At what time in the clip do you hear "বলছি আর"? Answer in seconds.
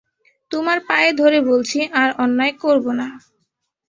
1.41-2.09